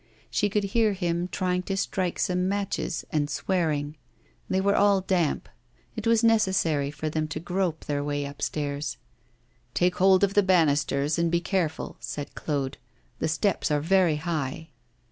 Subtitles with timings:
[0.31, 3.97] She could hear him trying to strike some matches, and swearing.
[4.49, 5.47] They were all damp.
[5.95, 8.97] It was necessary for them to grope their way upstairs.
[9.75, 12.79] 'Take hold of the banisters, and be careful,' said Claude;
[13.19, 14.69] 'the steps are very high.